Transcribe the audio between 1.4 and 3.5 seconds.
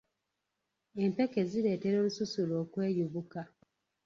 zireetera olususu lwe okweyubuka.